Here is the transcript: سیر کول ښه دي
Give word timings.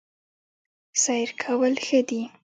سیر 1.03 1.29
کول 1.43 1.73
ښه 1.85 1.99
دي 2.09 2.21